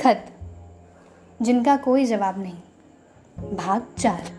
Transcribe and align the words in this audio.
खत, 0.00 0.26
जिनका 1.42 1.76
कोई 1.76 2.04
जवाब 2.04 2.42
नहीं। 2.42 3.54
भाग 3.56 3.86
चार। 3.98 4.30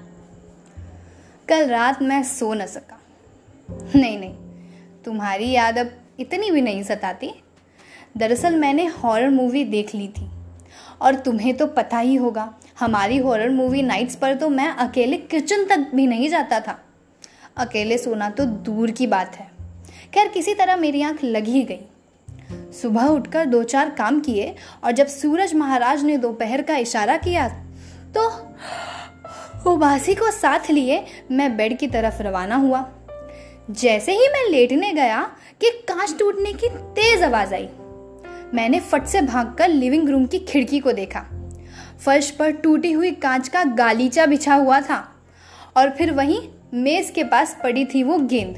कल 1.50 1.68
रात 1.68 2.02
मैं 2.02 2.24
सो 2.24 2.54
न 2.54 2.66
सका। 2.66 3.00
नहीं 3.96 4.20
नहीं, 4.20 4.36
तुम्हारी 5.06 5.52
याद 5.52 5.78
अब 5.78 5.92
इतनी 6.20 6.52
भी 6.52 6.62
नहीं 6.62 6.84
सताती। 6.84 7.34
दरअसल 8.18 8.56
मैंने 8.56 8.86
हॉरर 8.86 9.30
मूवी 9.30 9.64
देख 9.64 9.96
ली 9.96 10.08
थी। 10.08 10.30
और 11.02 11.16
तुम्हें 11.16 11.58
तो 11.58 11.68
पता 11.68 11.98
ही 11.98 12.16
होगा, 12.16 12.54
हमारी 12.80 13.18
हॉरर 13.18 13.50
मूवी 13.50 13.82
नाइट्स 13.82 14.16
पर 14.16 14.36
तो 14.36 14.50
मैं 14.50 14.68
अकेले 14.68 15.18
किचन 15.18 15.66
तक 15.66 15.92
भी 15.96 16.08
नहीं 16.08 16.30
जाता 16.30 16.60
था। 16.60 16.80
अकेले 17.58 17.98
सोना 17.98 18.30
तो 18.30 18.46
दूर 18.46 18.92
की 18.92 19.08
बात 19.08 19.36
है। 19.36 19.52
खैर, 20.14 20.28
किसी 20.28 20.54
तरह 20.54 20.76
मेरी 20.76 21.02
आँख 21.02 21.24
लग 21.24 21.46
ही 21.46 21.64
गई। 21.64 21.80
सुबह 22.82 23.06
उठकर 23.06 23.46
दो 23.46 23.64
चार 23.64 23.90
काम 23.90 24.20
किए 24.20 24.54
और 24.84 24.92
जब 24.92 25.08
सूरज 25.08 25.54
महाराज 25.54 26.04
ने 26.04 26.18
दोपहर 26.18 26.62
का 26.62 26.78
इशारा 26.78 27.18
किया 27.18 27.48
तो 28.18 28.28
उबासी 29.66 30.16
को 30.16 30.32
साथ 30.32 30.70
लिए 30.72 31.04
मैं 31.32 31.56
बेड 31.58 31.78
की 31.80 31.88
तरफ़ 31.88 32.22
रवाना 32.24 32.56
हुआ। 32.56 32.86
जैसे 33.72 34.12
ही 34.12 34.28
मैं 34.28 34.50
लेटने 34.50 34.92
गया 34.94 35.22
कि 35.62 35.70
कांच 35.88 36.16
टूटने 36.20 36.54
की 36.54 36.68
तेज 36.70 37.24
आवाज़ 37.24 37.54
आई, 37.54 37.68
मैंने 38.54 38.80
फट 38.82 39.06
से 39.06 39.22
भागकर 39.22 39.70
लिविंग 39.70 40.10
रूम 40.10 40.26
की 40.26 40.40
खिड़की 40.42 40.80
को 40.80 40.92
देखा। 40.92 41.26
फर्श 42.06 42.30
पर 42.32 42.52
टूटी 42.54 42.92
हुई 42.92 43.12
कांच 43.14 43.48
का 43.48 43.64
गालीचा 43.76 44.26
बिछा 44.26 44.56
हुआ 44.56 44.80
था 44.82 45.04
और 45.78 45.90
फिर 45.90 46.12
वहीं 46.14 46.40
मेज 46.76 47.10
के 47.10 47.24
पास 47.24 47.58
पड़ी 47.64 47.86
थी 47.86 48.04
वो 48.04 48.18
गेंद। 48.20 48.56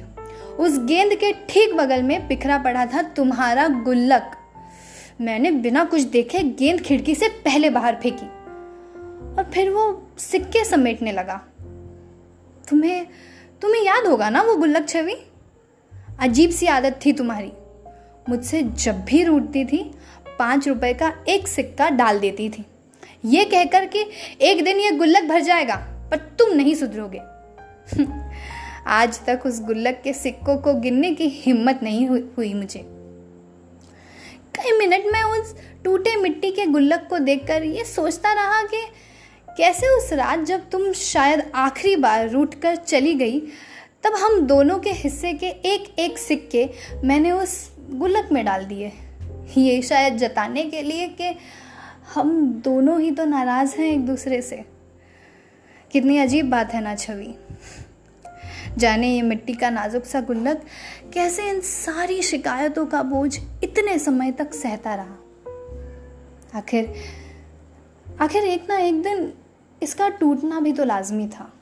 उस 0.60 0.78
गेंद 0.80 1.14
के 1.14 1.32
ठीक 1.50 1.74
बगल 1.76 2.04
में 2.04 2.28
बिखरा 2.28 2.58
पड़ा 2.58 2.86
था 2.86 3.02
तुम्हारा 3.16 3.68
गुल्लक। 3.68 4.32
मैंने 5.22 5.52
बिना 5.52 5.84
कुछ 5.84 6.02
देखे 6.02 6.40
गेंद 6.40 6.82
खिड़की 6.82 7.16
से 7.16 7.28
पहले 7.46 7.70
बाहर 7.70 7.96
फेंकी 7.96 8.26
और 9.36 9.50
फिर 9.54 9.70
वो 9.70 9.86
सिक्के 10.20 10.64
समेटने 10.66 11.12
लगा। 11.12 11.36
तुम्हें 12.70 13.08
तुम्हें 13.62 13.84
याद 13.84 14.08
होगा 14.08 14.30
ना 14.30 14.42
वो 14.42 14.56
गुल्लक 14.56 14.88
छवि? 14.90 15.16
अजीब 16.20 16.50
सी 16.50 16.68
आदत 16.68 17.00
थी 17.06 17.14
तुम्हारी। 17.14 17.52
मुझसे 18.30 18.62
जब 18.62 19.04
भी 19.06 19.24
रूटती 19.24 19.66
थी, 19.66 19.84
पाँच 20.40 20.68
रुपए 20.68 20.94
का 20.94 21.14
एक 21.30 21.48
सिक्का 21.48 21.90
डाल 21.90 22.20
देती 22.20 22.50
थी। 22.50 22.66
ये 23.26 23.46
कहकर 23.46 23.86
कि 23.86 24.06
एक 24.42 24.64
दिन 24.64 24.80
ये 24.80 24.92
गुल्लक 24.92 25.24
भर 25.24 25.40
जाएगा, 25.40 25.76
पर 26.12 26.18
तुम 26.40 26.56
नहीं 26.56 26.76
सुधरोगे। 26.76 27.22
आज 28.88 29.20
तक 29.26 29.46
उस 29.46 29.62
गुल्लक 29.62 30.02
के 30.04 30.14
सिक्कों 30.14 30.58
को 30.58 30.74
गिनने 30.74 31.12
की 31.12 31.28
हिम्मत 31.28 31.80
नहीं 31.84 32.08
हुई, 32.08 32.54
मुझे। 32.54 32.80
कई 34.56 34.78
मिनट 34.78 35.04
में 35.14 35.22
उस 35.24 35.56
टूटे 35.84 36.16
मिट्टी 36.16 36.52
के 36.52 36.66
गुल्लक 36.66 37.08
को 37.10 37.20
देखकर 37.20 37.64
ये 37.64 37.84
सोचता 37.84 38.34
रहा 38.34 38.62
कि 38.64 38.82
कैसे 39.58 39.88
उस 39.98 40.14
रात 40.14 40.40
जब 40.40 40.70
तुम 40.70 40.92
शायद 40.94 41.52
आखिरी 41.56 41.96
बार 41.96 42.30
रूट 42.30 42.56
कर 42.62 42.76
चली 42.76 43.14
गई 43.14 43.40
तब 44.04 44.14
हम 44.14 44.40
दोनों 44.42 44.80
के 44.80 44.92
हिस्से 44.92 45.34
के 45.34 45.48
एक 45.48 46.00
एक 46.00 46.18
सिक्के 46.18 46.70
मैंने 47.04 47.32
उस 47.32 47.72
गुल्लक 47.92 48.30
में 48.32 48.46
डाल 48.46 48.66
दिए। 48.66 48.92
ये 49.58 49.82
शायद 49.82 50.18
जताने 50.18 50.64
के 50.64 50.82
लिए 50.82 51.08
कि 51.08 51.36
हम 52.14 52.62
दोनों 52.66 53.00
ही 53.02 53.12
तो 53.12 53.26
नाराज़ 53.26 53.76
हैं 53.76 53.88
एक 53.88 54.06
दूसरे 54.06 54.42
से। 54.42 54.64
कितनी 55.92 56.18
अजीब 56.18 56.50
बात 56.50 56.74
है 56.74 56.82
ना 56.82 56.96
छवि। 56.96 57.34
जाने 58.78 59.16
ये 59.16 59.22
मिट्टी 59.22 59.54
का 59.54 59.70
नाजुक 59.70 60.06
सा 60.06 60.22
गुल्लक 60.22 60.62
कैसे 61.14 61.50
इन 61.50 61.60
सारी 61.60 62.22
शिकायतों 62.22 62.86
का 62.86 63.04
बोझ 63.04 63.40
इतने 63.64 64.00
समय 64.00 64.32
तक 64.32 64.54
सहता 64.54 64.96
रहा? 64.96 65.16
आखिर 66.58 66.94
आखिर 68.22 68.44
एक 68.44 68.70
ना 68.70 68.78
एक 68.78 69.04
दिन 69.04 69.34
इसका 69.84 70.10
टूटना 70.10 70.60
भी 70.60 70.74
तो 70.74 70.84
लाजमी 70.84 71.28
था। 71.28 71.54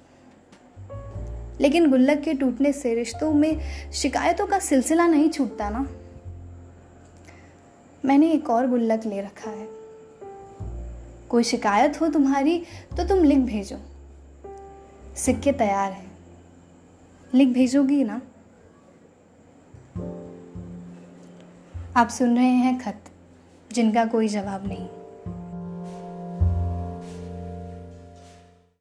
लेकिन 1.62 1.90
गुल्लक 1.90 2.22
के 2.22 2.34
टूटने 2.34 2.74
से 2.74 2.96
रिश्तों 2.96 3.34
में 3.34 3.62
शिकायतों 3.92 4.48
का 4.48 4.60
सिलसिला 4.60 5.08
नहीं 5.08 5.30
छूटता 5.30 5.70
ना। 5.70 5.88
मैंने 8.06 8.32
एक 8.32 8.50
और 8.50 8.68
गुल्लक 8.68 9.06
ले 9.06 9.22
रखा 9.22 9.50
है। 9.50 9.68
कोई 11.30 11.44
शिकायत 11.44 12.02
हो 12.02 12.08
तुम्हारी 12.08 12.64
तो 12.98 13.08
तुम 13.08 13.24
लिख 13.24 13.38
भेजो। 13.38 13.78
सिक्के 15.16 15.52
तैयार 15.52 15.92
है। 15.92 16.17
लिख 17.34 17.48
भेजोगी 17.48 18.04
ना? 18.04 18.22
आप 21.96 22.10
सुन 22.10 22.36
रहे 22.36 22.46
हैं 22.46 22.80
खत 22.80 23.04
जिनका 23.72 24.06
कोई 24.06 24.28
जवाब 24.28 24.68
नहीं। 24.68 24.88